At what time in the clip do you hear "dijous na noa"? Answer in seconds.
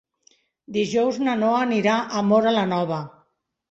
0.77-1.61